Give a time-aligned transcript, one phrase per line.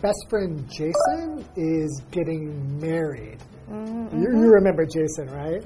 [0.00, 3.38] best friend Jason is getting married.
[3.70, 4.40] Mm-hmm, you, you mm-hmm.
[4.40, 5.62] remember Jason, right?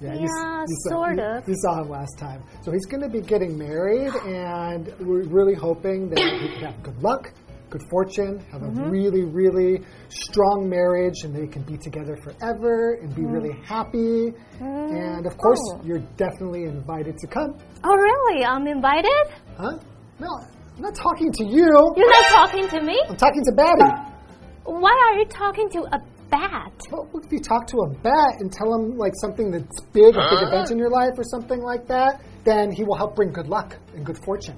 [0.00, 1.48] Yeah, you, you saw, sort you- of.
[1.48, 2.42] You saw him last time.
[2.62, 6.82] So he's going to be getting married, and we're really hoping that he can have
[6.82, 7.32] good luck,
[7.70, 8.84] good fortune, have Mm-hmm.
[8.84, 13.32] a really, really strong marriage, and they can be together forever and be mm-hmm.
[13.32, 14.32] really happy.
[14.60, 15.80] And of course, Oh.
[15.84, 17.56] you're definitely invited to come.
[17.84, 18.44] Oh, really?
[18.44, 19.26] I'm invited?
[19.56, 19.78] Huh?
[20.18, 20.28] No,
[20.82, 21.92] I'm not talking to you.
[21.96, 23.00] You're not talking to me?
[23.08, 23.84] I'm talking to Batty.
[24.64, 26.72] Why are you talking to a bat?
[26.90, 30.28] Well, if you talk to a bat and tell him like something that's big, a
[30.30, 32.20] big event in your life or something like that?
[32.42, 34.56] Then he will help bring good luck and good fortune.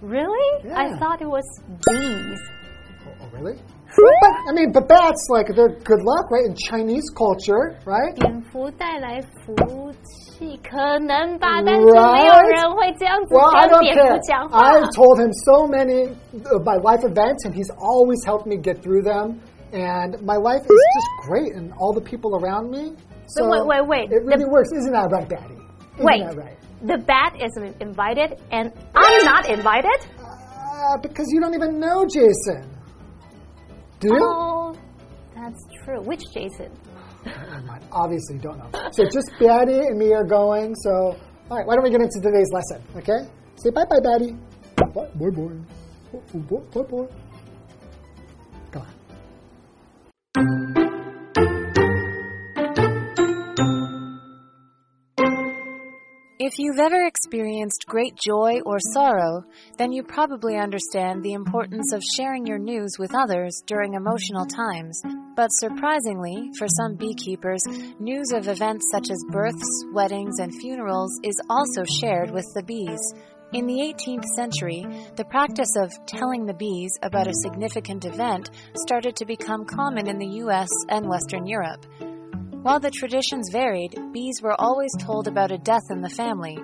[0.00, 0.70] Really?
[0.70, 1.42] I thought it was
[1.88, 2.38] bees.
[3.27, 3.57] Oh, oh really?
[3.95, 6.45] But I mean, but bats like they're good luck, right?
[6.47, 8.13] In Chinese culture, right?
[8.15, 14.15] 蝙蝠带来福气，可能吧，但是没有人会这样子 Well, I 跟 don't 蝙 care.
[14.15, 14.71] 蝠讲话。
[14.71, 16.09] I've told him so many
[16.51, 19.39] of my life events, and he's always helped me get through them.
[19.73, 22.93] And my life is just great, and all the people around me.
[23.27, 24.11] So wait, wait, wait.
[24.11, 25.57] It really The- works, isn't that right, Batty?
[25.97, 26.21] Isn't Wait.
[26.25, 26.57] that right?
[26.81, 29.99] The bat is invited, and I'm not invited.
[30.19, 32.69] Uh, because you don't even know Jason.
[34.00, 34.18] Do you?
[34.22, 34.76] Oh,
[35.34, 36.00] that's true.
[36.02, 36.70] Which Jason?
[37.66, 37.84] Mind.
[37.92, 38.70] Obviously, you don't know.
[38.92, 40.74] So just Batty and me are going.
[40.76, 41.16] So,
[41.50, 43.28] all right, why don't we get into today's lesson, okay?
[43.56, 44.32] Say bye bye, Batty.
[44.76, 45.52] Bye, boy, boy.
[46.12, 47.08] Boy, boy, boy,
[56.48, 59.44] If you've ever experienced great joy or sorrow,
[59.76, 64.98] then you probably understand the importance of sharing your news with others during emotional times.
[65.36, 67.60] But surprisingly, for some beekeepers,
[68.00, 73.12] news of events such as births, weddings, and funerals is also shared with the bees.
[73.52, 78.48] In the 18th century, the practice of telling the bees about a significant event
[78.86, 81.84] started to become common in the US and Western Europe.
[82.63, 86.57] While the traditions varied, bees were always told about a death in the family.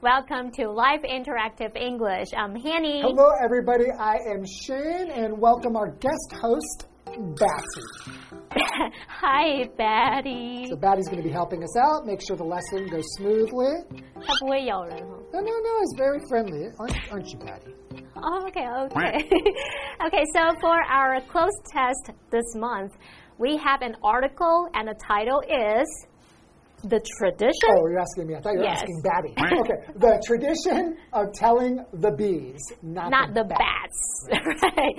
[0.00, 2.28] Welcome to Live Interactive English.
[2.36, 3.02] I'm Hanny.
[3.02, 3.84] Hello, everybody.
[3.98, 8.22] I am Shane, and welcome our guest host, Batty.
[9.08, 13.04] Hi, Betty So, Batty's going to be helping us out, make sure the lesson goes
[13.16, 13.84] smoothly.
[14.14, 15.22] 它不会咬人哦。
[15.32, 17.74] No, no, no, it's very friendly, aren't, aren't you, Batty?
[18.23, 19.29] Oh, okay, okay.
[20.05, 22.93] okay, so for our cloze test this month,
[23.37, 25.87] we have an article and the title is
[26.83, 27.69] the tradition.
[27.71, 28.35] Oh, you're asking me.
[28.35, 28.81] I thought you were yes.
[28.81, 29.33] asking Batty.
[29.59, 34.27] okay, the tradition of telling the bees, not, not the, the bats.
[34.29, 34.63] bats.
[34.63, 34.95] right.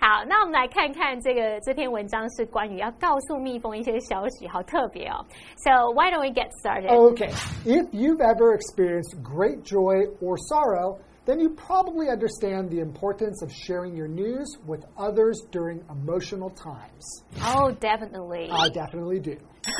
[0.00, 5.24] 好，那我们来看看这个这篇文章是关于要告诉蜜蜂一些消息，好特别哦。
[5.58, 6.90] So why don't we get started?
[6.90, 7.30] Okay,
[7.64, 13.51] if you've ever experienced great joy or sorrow then you probably understand the importance of
[13.51, 17.23] sharing your news with others during emotional times.
[17.41, 18.49] Oh, definitely.
[18.51, 19.37] I definitely do.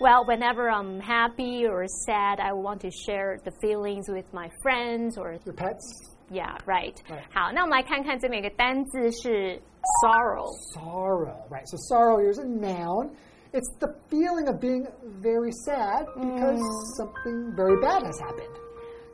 [0.00, 5.16] Well, whenever I'm happy or sad, I want to share the feelings with my friends
[5.16, 6.12] or Your pets?
[6.30, 7.00] yeah, right.
[7.08, 7.22] Right.
[7.32, 9.58] 好，那我们来看看这边有个单字是
[10.02, 10.46] sorrow。
[10.74, 11.64] Sorrow, right?
[11.66, 13.10] So, sorrow here's a noun.
[13.54, 14.86] It's the feeling of being
[15.22, 16.60] very sad because
[16.98, 18.52] something very bad has happened.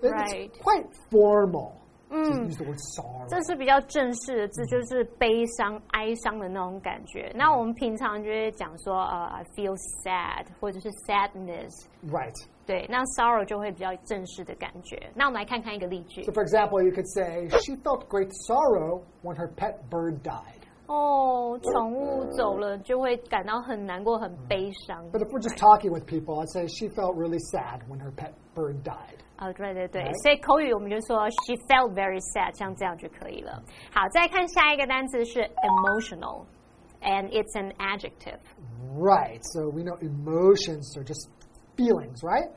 [0.03, 0.51] It- Right.
[0.51, 1.75] It's quite formal
[2.11, 3.27] to use the word sorrow.
[3.29, 7.31] 这是比较正式的字，就是悲伤、哀伤的那种感觉。
[7.37, 11.71] 那我们平常就会讲说，呃，I feel sad，或者是 sadness。
[12.11, 12.35] Right.
[12.67, 14.99] 对，那 sorrow 就会比较正式的感觉。
[15.15, 20.61] 那我们来看看一个例句 So, for example, you could say, She felt great sorrow when her pet bird died.
[20.87, 25.03] 哦，宠物走了就会感到很难过、很悲伤。
[25.13, 28.11] But if we're just talking with people, I'd say she felt really sad when her
[28.15, 29.19] pet bird died.
[29.39, 30.23] 哦，对对对 Right.
[30.23, 33.63] 所以口语我们就说 she felt very sad，像这样就可以了。
[33.93, 38.39] 好，再看下一个单词是 emotional，and it's an adjective。
[38.97, 39.41] Right.
[39.53, 41.29] So we know emotions are just
[41.77, 42.51] feelings, right?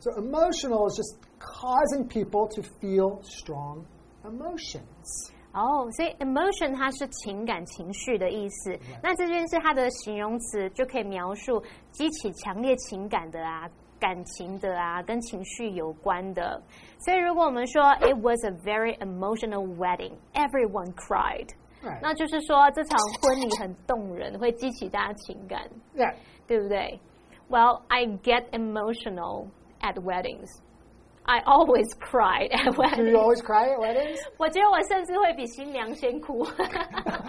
[0.00, 3.84] So emotional is just causing people to feel strong
[4.24, 5.32] emotions.
[5.52, 8.78] 哦，所以 emotion 它是情感、情绪的意思。
[9.02, 11.60] 那这边是它的形容词，就可以描述
[11.90, 13.68] 激起强烈情感的啊、
[13.98, 16.60] 感情的啊，跟情绪有关的。
[17.04, 21.48] 所以如果我们说 It was a very emotional wedding, everyone cried，
[21.82, 21.98] Right.
[22.02, 25.62] 那就是说这场婚礼很动人，会激起大家情感，
[25.96, 26.14] Yeah.
[26.46, 27.00] 对不对？
[27.48, 29.48] Well, I get emotional
[29.80, 30.46] at weddings.
[31.26, 33.14] I always cry at Do you weddings.
[33.16, 34.18] always cry at weddings?
[34.36, 36.44] 我觉得我甚至会比新娘先哭。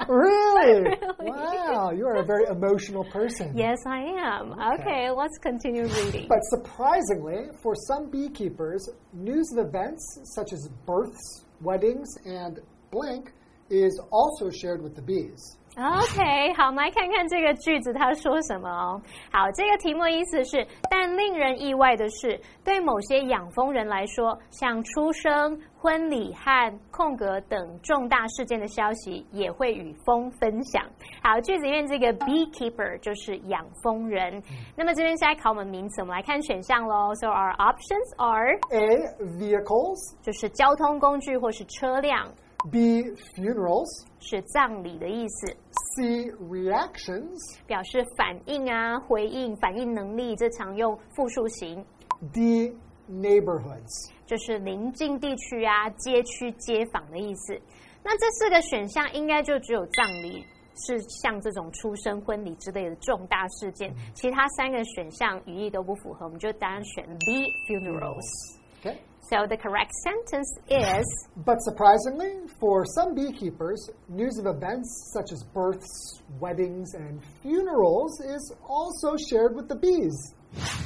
[0.08, 0.82] Really?
[1.20, 1.30] Really?
[1.30, 3.54] Wow, you are you're a very emotional person.
[3.56, 4.54] Yes, I am.
[4.80, 6.28] Okay, let's continue reading.
[6.28, 8.82] But surprisingly, for some beekeepers,
[9.14, 10.02] news of events
[10.36, 12.60] such as births, weddings, and
[12.92, 13.32] blank
[13.70, 15.58] is also shared with the bees.
[15.77, 18.99] OK，好，我们来看看这个句子他说什么哦。
[19.31, 30.83] 好，这个题目意思是，但令人意外的是，对某些养蜂人来说，像出生、婚礼和空格等重大事件的消息，也会与蜂分享。
[31.23, 34.43] 好，句子里面这个 beekeeper 就是养蜂人。
[34.75, 37.15] 那么这边现在考我们名词，我们来看选项喽。
[37.17, 38.97] So our options are A.
[39.39, 40.17] Vehicles.
[40.23, 42.33] 就是交通工具或是车辆。
[42.71, 43.03] B.
[43.35, 44.07] Funerals.
[44.19, 45.47] 是葬礼的意思
[45.95, 46.31] ，C.
[46.33, 47.39] Reactions.
[47.67, 51.85] 表示反应啊、回应、反应能力，这常用复数型。
[52.33, 52.75] D.
[53.09, 54.11] Neighborhoods.
[54.27, 57.61] 就是邻近地区啊、街区、街坊的意思。
[58.03, 60.45] 那这四个选项应该就只有葬礼
[60.87, 68.59] 是像这种出生、婚礼之类的重大事件，其他三个选项语义都不符合，我们就当然选 B funerals。
[68.83, 68.97] Okay.
[69.30, 71.06] So the correct sentence is
[71.46, 78.54] But surprisingly, for some beekeepers, news of events such as births, weddings, and funerals is
[78.68, 80.18] also shared with the bees.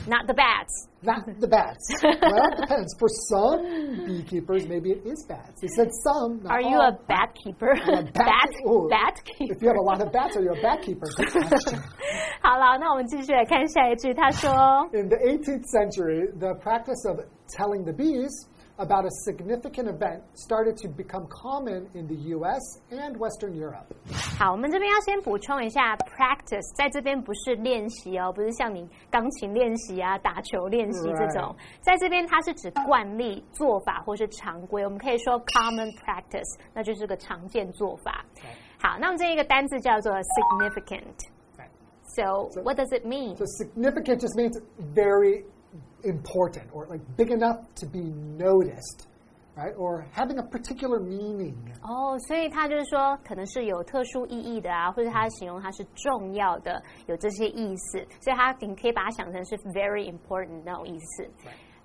[0.07, 0.73] not the bats.
[1.01, 1.81] Not the bats.
[2.03, 2.93] well, it depends.
[2.99, 5.59] For some beekeepers, maybe it is bats.
[5.61, 6.43] They said some.
[6.43, 6.89] Not Are you all.
[6.89, 7.71] a bat keeper?
[7.71, 8.87] a bat- bat Ooh.
[8.89, 9.57] bat If keeper.
[9.61, 11.07] you have a lot of bats, are you a bat keeper?
[11.17, 11.81] Good question.
[12.43, 14.13] 好了，那我们继续来看下一句。
[14.13, 14.51] 他说
[14.93, 17.19] In the 18th century, the practice of
[17.55, 18.31] telling the bees
[18.77, 22.59] about a significant event started to become common in the US
[22.91, 23.85] and Western Europe.：“
[24.37, 34.83] 好，我们这边要先补充一下，practice 在这边不是练习哦，不是像你钢琴练习啊、打球练习这种，在这边它是指惯例、做法或是常规。
[34.83, 38.25] 我们可以说 common practice，那就是个常见做法。
[38.77, 41.15] 好，那么这一个单字叫做 significant。
[41.57, 41.69] Right.
[42.15, 43.37] So what does it mean?
[43.37, 44.59] So significant just means
[44.93, 45.45] very
[46.03, 47.99] important or like big enough to be
[48.37, 49.07] noticed,
[49.55, 49.73] right?
[49.77, 51.55] Or having a particular meaning.
[51.81, 61.29] 哦，所以它就是说，可能是有特殊意义的啊，或者它形容它是重要的，有这些意思，所以它你可以把它想成是 very important 那种意思。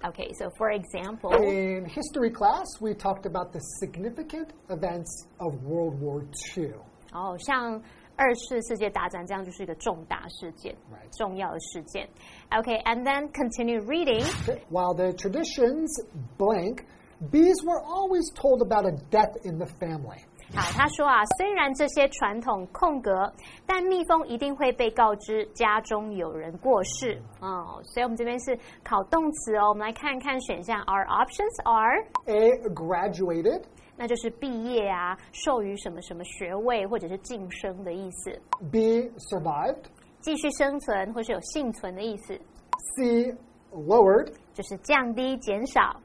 [0.02, 6.00] Okay, so for example, In history class, we talked about the significant events of World
[6.00, 6.22] War
[6.56, 6.72] II.
[7.12, 7.82] 哦，像
[8.16, 11.16] 二次世界大战这样就是一个重大事件 Right.
[11.16, 12.08] 重要的事件。
[12.50, 14.22] Okay, and then continue reading.
[14.44, 14.60] Okay.
[14.70, 15.88] While the traditions
[16.36, 16.84] blank,
[17.30, 20.18] bees were always told about a death in the family.
[20.52, 23.32] 好，他说啊，虽然这些传统空格，
[23.66, 27.80] 但蜜蜂一定会被告知家中有人过世哦。
[27.84, 29.68] 所以我们这边是考动词哦。
[29.68, 32.50] 我们来看看选项，Our options are， A.
[32.74, 33.62] Graduated.
[33.97, 39.09] 那就是毕业啊，授予什么什么学位或者是晋升的意思，B.
[39.17, 39.83] Survived.
[40.19, 42.37] 继续生存或是有幸存的意思
[42.97, 43.33] ，C.
[43.71, 44.33] Lowered.
[44.53, 46.01] 就是降低、减少。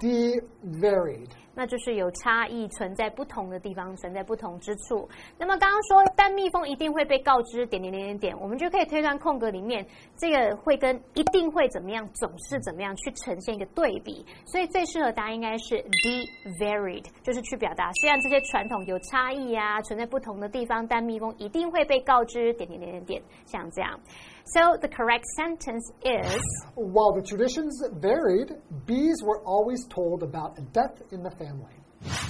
[0.00, 0.40] D.
[0.80, 1.28] Varied.
[1.54, 5.08] 那就是有差异，存在不同的地方，存在不同之处。
[5.38, 14.24] 那么刚刚说，但蜜蜂一定会被告知点点点点点，我们就可以推断空格里面这个会跟一定会怎么样，总是怎么样去呈现一个对比。
[14.46, 16.26] 所以最适合答案应该是 D
[16.60, 23.98] varied，就是去表达虽然这些传统有差异啊，存在不同的地方，但蜜蜂一定会被告知点点点点点，像这样。
[24.45, 26.41] So the correct sentence is
[26.75, 28.55] While the traditions varied,
[28.85, 31.75] bees were always told about a death in the family.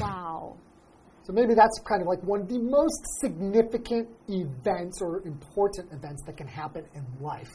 [0.02, 0.56] wow。
[1.24, 6.24] So maybe that's kind of like one of the most significant events or important events
[6.26, 7.52] that can happen in life.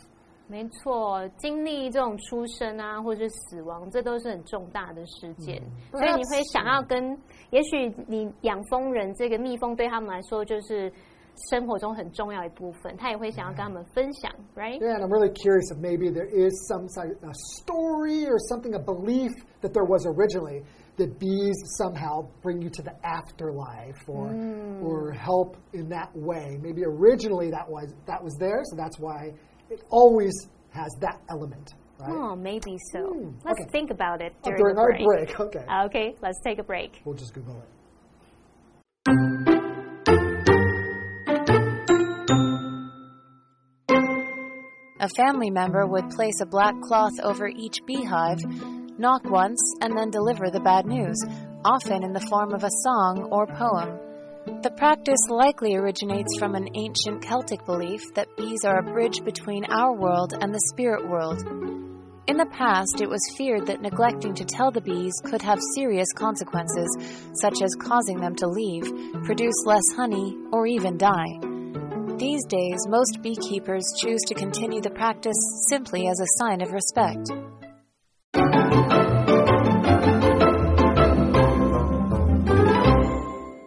[0.47, 5.61] 没错，经历这种出生啊，或者是死亡，这都是很重大的事件，
[5.91, 7.19] 所以你会想要跟，
[7.51, 10.93] 也许你养蜂人这个蜜蜂对他们来说就是
[11.51, 14.79] 生活中很重要一部分，他也会想要跟他们分享，right？
[14.81, 18.39] Yeah, and I'm really curious if maybe there is some sort of a story or
[18.49, 19.33] something, a belief
[19.63, 20.63] that there was originally
[20.97, 24.31] that bees somehow bring you to the afterlife or
[24.81, 26.57] or help in that way.
[26.63, 29.33] Maybe originally that was that was there, so that's why
[29.71, 30.33] it always
[30.71, 32.13] has that element, right?
[32.15, 33.01] Oh, maybe so.
[33.13, 33.71] Hmm, Let's okay.
[33.73, 35.35] think about it Oh, during, during the our break.
[35.37, 35.67] break, okay.
[35.87, 37.01] Okay, let's take a break.
[37.05, 39.48] we'll just Google it.
[45.10, 48.38] A family member would place a black cloth over each beehive,
[49.00, 51.18] knock once, and then deliver the bad news,
[51.66, 53.98] often in the form of a song or poem.
[54.62, 59.66] The practice likely originates from an ancient Celtic belief that bees are a bridge between
[59.66, 61.42] our world and the spirit world.
[62.28, 66.14] In the past, it was feared that neglecting to tell the bees could have serious
[66.14, 66.88] consequences,
[67.42, 68.84] such as causing them to leave,
[69.24, 71.49] produce less honey, or even die.
[72.20, 75.38] These days, most beekeepers choose to continue the practice
[75.70, 77.30] simply as a sign of respect.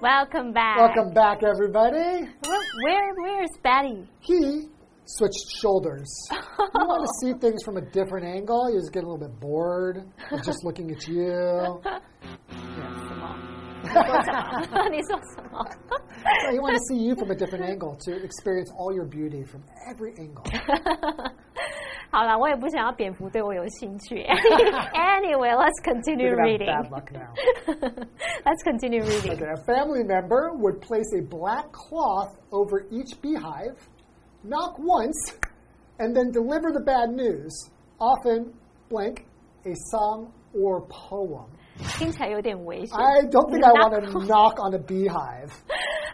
[0.03, 0.77] Welcome back.
[0.77, 2.29] Welcome back, everybody.
[2.45, 4.07] Where, where, where is Betty?
[4.21, 4.69] He
[5.07, 6.13] switched shoulders.
[6.31, 6.39] you
[6.75, 8.69] want to see things from a different angle.
[8.69, 11.81] He was getting a little bit bored of just looking at you.
[13.92, 14.90] 什么？
[14.90, 15.66] 你说什么？
[16.44, 19.44] So he wanted to see you from a different angle to experience all your beauty
[19.46, 20.44] from every angle.
[22.10, 24.24] 好了，我也不想要蝙蝠对我有兴趣。
[24.94, 26.68] anyway, let's continue You're gonna have reading.
[26.68, 27.32] bad luck now.
[28.46, 29.34] let's continue reading.
[29.34, 33.78] Okay, a family member would place a black cloth over each beehive,
[34.44, 35.36] knock once,
[36.00, 37.54] and then deliver the bad news,
[38.00, 38.54] often
[38.90, 39.26] blank,
[39.66, 41.46] a song or poem.
[41.99, 42.99] 听起来有点危险。
[42.99, 45.51] I don't think I want to knock on beehive.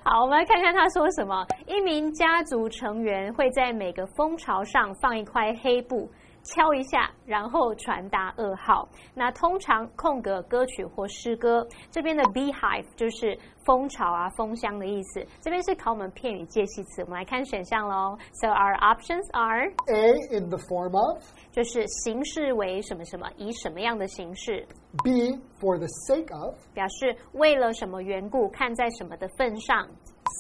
[0.05, 1.47] 好，我们来看看他说什么。
[1.67, 6.11] 一名家族成员会在每个蜂巢上放一块黑布，
[6.55, 8.89] 敲一下，然后传达噩耗。
[9.15, 11.67] 那通常空格歌曲或诗歌。
[11.91, 15.25] 这边的 beehive 就是蜂巢啊、蜂箱的意思。
[15.41, 17.03] 这边是考我们片语介系词。
[17.03, 18.17] 我们来看选项喽。
[18.41, 24.67] So our options are A, in the form of, 就是形式为什么什么，以什么样的形式
[25.05, 29.87] ，B, for the sake of, 表示为了什么缘故，看在什么的份上。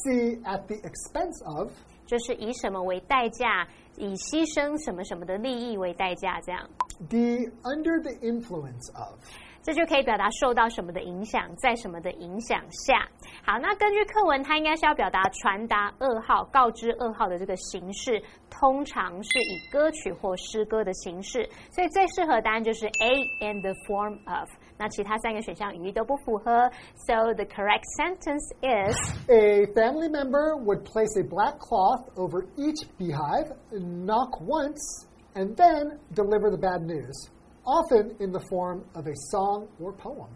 [0.04, 1.72] C, at the expense of,
[2.06, 3.66] 就是以什么为代价，
[3.98, 6.66] 以牺牲什么什么的利益为代价，这样
[7.08, 9.18] ，The under the influence of.
[9.60, 13.06] 这就可以表达受到什么的影响，在什么的影响下。
[13.44, 23.10] 好，那根据课文，它应该是要表达传达噩耗、告知噩耗的这个形式，通常是以歌曲或诗歌的形式，所以最适合答案就是 A
[23.44, 24.48] and the form of。
[24.77, 26.69] 那其他三个选项语义都不符合，
[27.07, 28.95] so the correct sentence is
[29.29, 35.99] A family member would place a black cloth over each beehive, knock once, and then
[36.13, 37.29] deliver the bad news,
[37.65, 40.29] often in the form of a song or poem.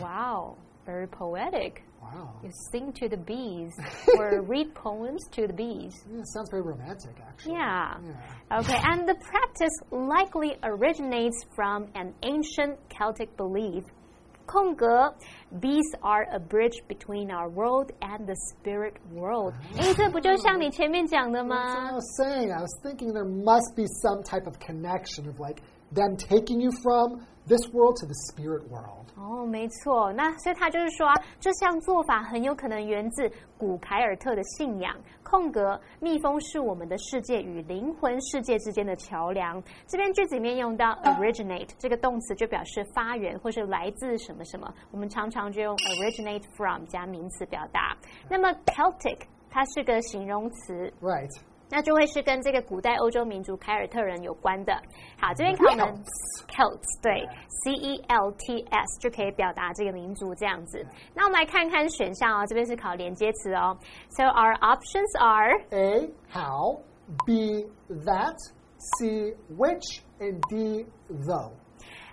[0.00, 1.82] wow, very poetic.
[2.02, 2.34] Wow.
[2.42, 3.72] You sing to the bees
[4.18, 5.94] or read poems to the bees.
[6.10, 7.54] Yeah, sounds very romantic, actually.
[7.54, 7.94] Yeah.
[8.04, 8.58] Yeah.
[8.60, 13.84] Okay, and the practice likely originates from an ancient Celtic belief.
[14.44, 15.14] 空格
[15.60, 19.54] Bees are a bridge between our world and the spirit world.
[19.78, 22.50] 诶，这不就像你前面讲的 That's what 吗 I？was saying.
[22.52, 25.62] I was thinking there must be some type of connection of like
[25.93, 29.05] them taking you from this world to the spirit world.
[29.17, 33.27] 哦，没错，那所以他就是说、啊，这项做法很有可能源自
[33.57, 34.95] 古凯尔特的信仰。
[35.23, 39.61] 空格，蜜蜂是我们的世界与灵魂世界之间的桥梁。
[39.87, 44.71] 这边句子里面用到 originate 这个动词，就表示发源或是来自什么什么。
[44.91, 47.97] 我们常常就用 originate from 加名词表达。
[48.29, 51.31] 那么 Celtic 它是个形容词，Right.
[51.69, 54.73] 那就会是跟这个古代欧洲民族凯尔特人有关的。
[55.19, 56.03] 好，这边 考我们
[56.49, 60.85] Celts 对 C E L T S 就可以表达这个民族这样子。
[61.13, 63.77] 那我们来看看选项哦，这边是考连接词哦。
[64.09, 66.79] So our options are A, how,
[67.25, 68.37] B, that,
[68.99, 71.51] C, which, and D, though.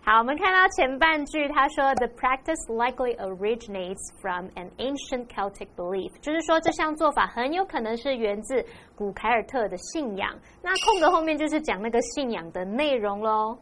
[0.06, 8.62] 好，我们看到前半句，他说 The practice likely originates from an ancient Celtic belief，就是说这项做法很有可能是源自
[8.94, 10.30] 古凯尔特的信仰。
[10.60, 13.58] 那空格后面就是讲那个信仰的内容喽。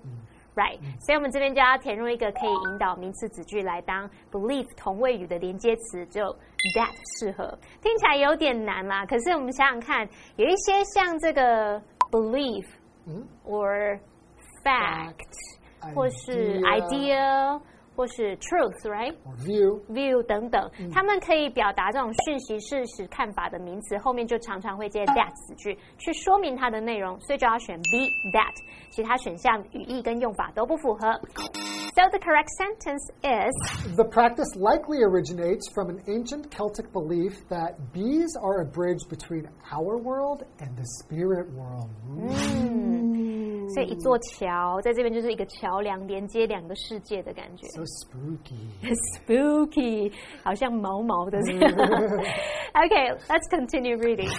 [0.56, 6.26] Right，所以我们这边就要填入一个可以引导名词子句来当 belief 同位语的连接词，只有
[6.74, 7.56] that 适合。
[7.80, 11.80] 听起来有点难啦，可是我们想想看，有一些像这个
[12.10, 12.66] belief
[13.06, 14.00] 嗯 or
[14.64, 15.61] fact。
[15.95, 17.59] 或是 idea，
[17.95, 19.15] 或是 truth，right？
[19.25, 19.79] or view.
[19.89, 28.53] view 等等，他们可以表达这种讯息、事实、看法的名词，后面就常常会接 that 子句去说明它的内容，所以就要选 be that。
[28.91, 31.19] 其他选项语义跟用法都不符合。
[31.95, 38.37] So the correct sentence is The practice likely originates from an ancient Celtic belief that bees
[38.39, 41.89] are a bridge between our world and the spirit world.
[43.69, 47.67] 所以一座桥在这边就是一个桥梁，连接两个世界的感觉。
[47.69, 48.55] So spooky.
[49.15, 50.11] Spooky，
[50.43, 51.71] 好像毛毛的这样。
[52.73, 54.31] okay, let's continue reading.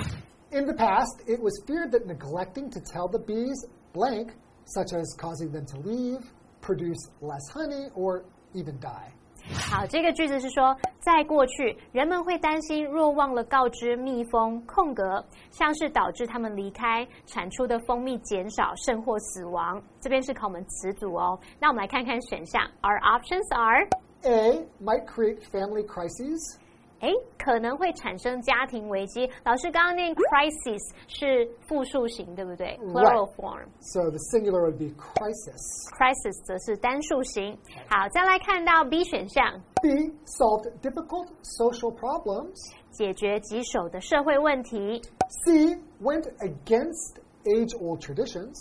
[0.51, 4.33] In the past, it was feared that neglecting to tell the bees blank,
[4.65, 6.21] such as causing them to leave,
[6.61, 8.25] produce less honey, or
[8.55, 9.13] even die.
[9.52, 19.82] 好，这个句子是说，在过去，人们会担心若忘了告知蜜蜂空格，像是导致他们离开，产出的蜂蜜减少，甚或死亡。
[20.00, 21.38] 这边是考我们词组哦。
[21.60, 23.86] 那我们来看看选项，Our options are
[24.24, 26.58] A might create family crises.
[27.04, 29.30] 哎，可能会产生家庭危机。
[29.44, 30.80] 老师刚刚念 crisis
[31.10, 33.68] 是复数型，对不对？plural form。
[33.82, 35.60] So the singular would be crisis.
[35.98, 37.58] crisis 则是单数型。
[37.90, 39.44] 好，再来看到 B 选项
[39.82, 39.90] ，B
[40.26, 42.56] solved difficult social problems.
[42.92, 45.02] 解决棘手的社会问题
[45.44, 48.56] ，C went against age-old traditions.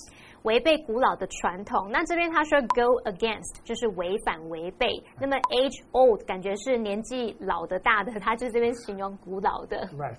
[0.45, 1.91] 违背古老的传统。
[1.91, 4.89] 那这边他说 go against 就是违反、违背。
[5.21, 10.19] 那么 age old 感觉是年纪老的、大的，他就这边形容古老的，Right.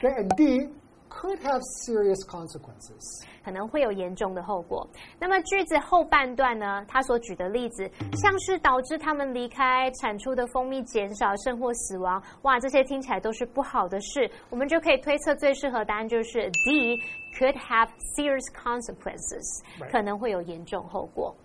[0.00, 0.72] Okay, and D
[1.17, 3.23] could have serious consequences.
[3.45, 4.87] 可能会有严重的后果。
[5.19, 14.29] 那么句子后半段呢，他所举的例子，像是导致他们离开、产出的蜂蜜减少，甚或死亡，哇，这些听起来都是不好的事。
[14.49, 16.97] 我们就可以推测最适合答案就是 D
[17.37, 19.43] could have serious consequences，
[19.79, 19.91] Right.
[19.91, 21.35] 可能会有严重后果。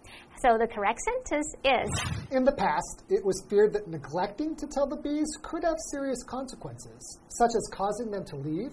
[0.41, 1.91] So the correct sentence is
[2.31, 6.23] In the past, it was feared that neglecting to tell the bees could have serious
[6.25, 8.71] consequences, such as causing them to leave,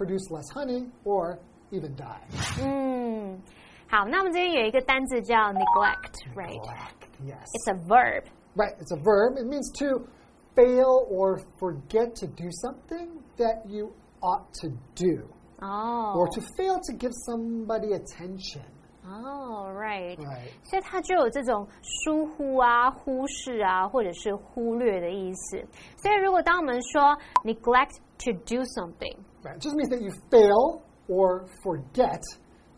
[0.00, 1.38] produce less honey, or
[1.70, 2.20] even die.
[2.62, 3.40] 嗯，
[3.88, 7.46] 好，那我们这边有一个单字叫 neglect，right？It's Neglect, yes.
[7.68, 8.24] a verb。
[8.54, 9.36] Right, it's a verb.
[9.38, 10.06] It means to
[10.54, 15.28] fail or forget to do something that you ought to do,
[15.60, 18.64] 哦 or to fail to give somebody attention.
[19.10, 20.16] 哦，right。
[20.16, 20.50] Right.
[20.64, 25.64] 所以它就有这种疏忽啊、忽视啊，或者是忽略的意思。
[25.96, 29.56] 所以如果当我们说 neglect to do something， Right.
[29.56, 32.20] It just means that you fail or forget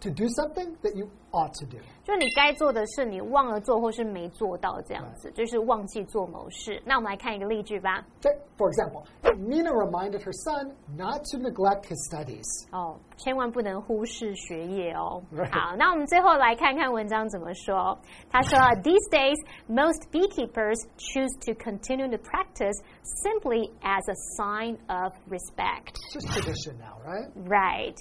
[0.01, 1.79] to do something that you ought to do.
[2.05, 6.83] 就你该做的事你忘了做，或是没做到这样子，就是忘记做某事。
[6.87, 8.03] 那我们来看一个例句吧。
[8.23, 9.05] Okay, for example,
[9.37, 12.45] Nina reminded her son not to neglect his studies.
[12.73, 15.23] 哦，千万不能忽视学业哦。
[15.33, 15.53] Right.
[15.53, 17.99] 好，那我们最后来看看文章怎么说。
[18.31, 19.37] 他说，These days,
[19.69, 22.77] most beekeepers choose to continue the practice
[23.23, 25.93] simply as a sign of respect.
[25.93, 27.29] It's just tradition now, right?
[27.47, 27.97] Right，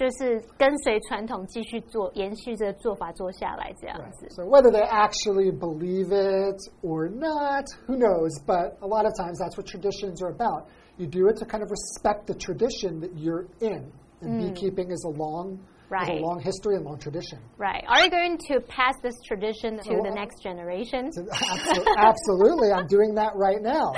[0.00, 4.12] 就是跟随传统继续做，延续这个做法做下来这样 Right.
[4.12, 4.28] 子。
[4.30, 8.38] So whether they actually believe it or not, who knows?
[8.46, 10.66] But a lot of times that's what traditions are about.
[10.98, 13.90] You do it to kind of respect the tradition that you're in.
[14.22, 15.60] And beekeeping is a long,
[15.99, 16.21] has a Right.
[16.21, 17.39] long history and long tradition.
[17.57, 17.83] Right.
[17.87, 21.09] Are you going to pass this tradition to Oh, the next generation?
[21.17, 23.93] Absol- Absolutely, I'm doing that right now.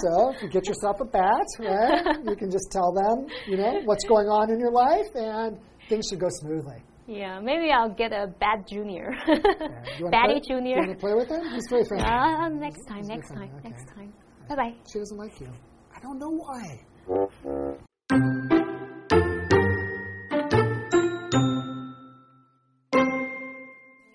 [0.00, 3.80] So if you get yourself a bat, right, you can just tell them, you know,
[3.84, 6.82] what's going on in your life, and things should go smoothly.
[7.06, 9.10] Yeah, maybe I'll get a bad junior.
[9.26, 10.76] Wanna Batty play- junior.
[10.80, 11.42] You want to play with him?
[11.52, 12.06] He's very friendly.
[12.06, 14.12] Uh, next time, next time, next time.
[14.48, 14.74] Bye bye.
[14.92, 15.48] She doesn't like you.
[15.96, 16.80] I don't know why.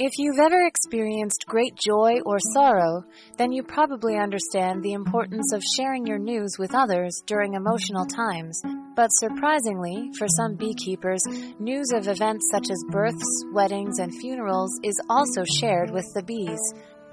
[0.06, 3.04] If you've ever experienced great joy or sorrow,
[3.40, 8.62] then you probably understand the importance of sharing your news with others during emotional times.
[8.96, 11.24] But surprisingly, for some beekeepers,
[11.58, 16.62] news of events such as births, weddings, and funerals is also shared with the bees.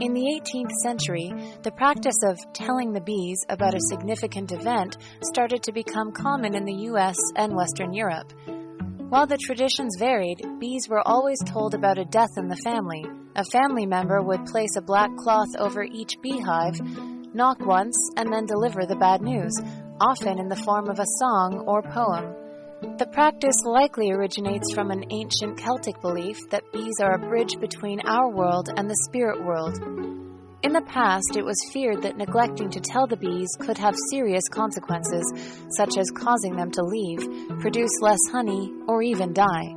[0.01, 5.63] In the 18th century, the practice of telling the bees about a significant event started
[5.63, 8.31] to become common in the US and Western Europe.
[9.13, 13.05] While the traditions varied, bees were always told about a death in the family.
[13.37, 16.81] A family member would place a black cloth over each beehive,
[17.35, 19.53] knock once, and then deliver the bad news,
[20.01, 22.35] often in the form of a song or poem.
[22.97, 28.01] The practice likely originates from an ancient Celtic belief that bees are a bridge between
[28.07, 29.77] our world and the spirit world.
[30.63, 34.45] In the past, it was feared that neglecting to tell the bees could have serious
[34.49, 35.25] consequences,
[35.77, 37.19] such as causing them to leave,
[37.59, 39.75] produce less honey, or even die.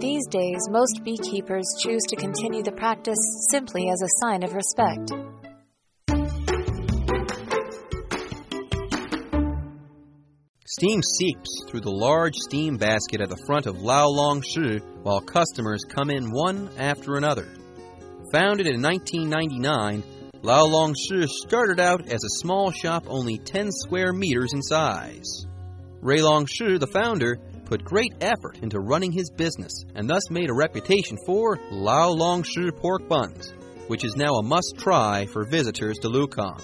[0.00, 3.18] These days, most beekeepers choose to continue the practice
[3.50, 5.12] simply as a sign of respect.
[10.66, 15.20] Steam seeps through the large steam basket at the front of Lao Long Shi while
[15.20, 17.52] customers come in one after another.
[18.32, 20.04] Founded in 1999,
[20.42, 25.46] Lao Long Shi started out as a small shop only 10 square meters in size.
[26.02, 30.50] Ray Long Shi, the founder, put great effort into running his business and thus made
[30.50, 33.54] a reputation for Lao Long Shi pork buns,
[33.86, 36.60] which is now a must try for visitors to Lukang.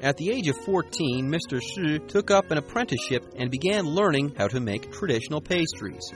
[0.00, 1.60] At the age of 14, Mr.
[1.60, 6.12] Shi took up an apprenticeship and began learning how to make traditional pastries.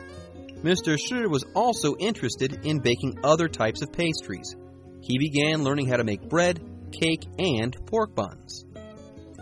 [0.63, 0.97] Mr.
[0.97, 4.55] Shi was also interested in baking other types of pastries.
[5.01, 6.61] He began learning how to make bread,
[6.93, 8.65] cake, and pork buns.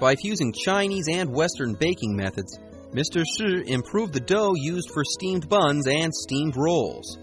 [0.00, 2.58] By fusing Chinese and Western baking methods,
[2.92, 3.22] Mr.
[3.24, 7.18] Shi improved the dough used for steamed buns and steamed rolls.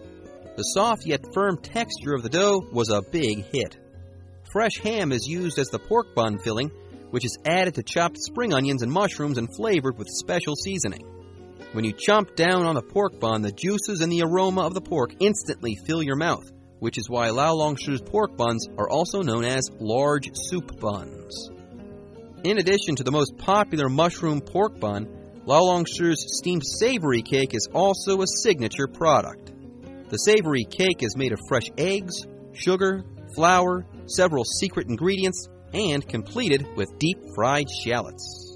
[0.55, 3.77] The soft yet firm texture of the dough was a big hit.
[4.51, 6.71] Fresh ham is used as the pork bun filling,
[7.09, 11.16] which is added to chopped spring onions and mushrooms and flavored with special seasoning.
[11.73, 14.81] When you chomp down on the pork bun, the juices and the aroma of the
[14.81, 16.49] pork instantly fill your mouth,
[16.79, 21.51] which is why Lao Long Shi's pork buns are also known as large soup buns.
[22.45, 25.09] In addition to the most popular mushroom pork bun,
[25.45, 29.51] Lao Long Shi's steamed savory cake is also a signature product.
[30.09, 33.03] The savory cake is made of fresh eggs, sugar,
[33.35, 38.46] flour, several secret ingredients, and completed with deep fried shallots.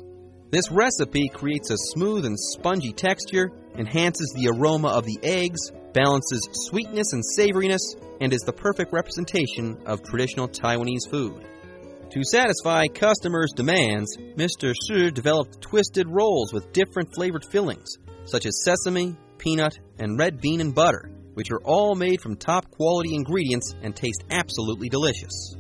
[0.52, 6.46] This recipe creates a smooth and spongy texture, enhances the aroma of the eggs, balances
[6.68, 7.80] sweetness and savoriness,
[8.20, 11.46] and is the perfect representation of traditional Taiwanese food.
[12.12, 14.74] To satisfy customers' demands, Mr.
[14.76, 20.60] Shi developed twisted rolls with different flavored fillings, such as sesame, peanut, and red bean
[20.60, 25.56] and butter, which are all made from top quality ingredients and taste absolutely delicious.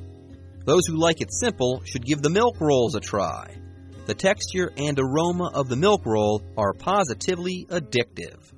[0.65, 3.55] Those who like it simple should give the milk rolls a try.
[4.05, 8.51] The texture and aroma of the milk roll are positively addictive.